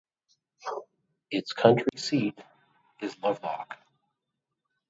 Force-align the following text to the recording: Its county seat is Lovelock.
Its 1.29 1.53
county 1.53 1.83
seat 1.95 2.39
is 3.01 3.15
Lovelock. 3.21 3.77